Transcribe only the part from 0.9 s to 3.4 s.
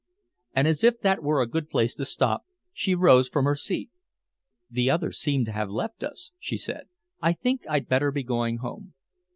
that were a good place to stop, she rose